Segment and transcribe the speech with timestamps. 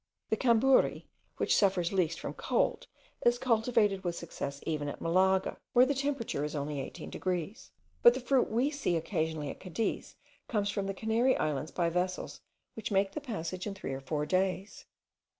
[0.31, 1.05] The Camburi,
[1.37, 2.87] which suffers least from cold,
[3.23, 7.69] is cultivated with success even at Malaga, where the temperature is only 18 degrees;
[8.01, 10.15] but the fruit we see occasionally at Cadiz
[10.47, 12.41] comes from the Canary Islands by vessels
[12.73, 14.85] which make the passage in three or four days.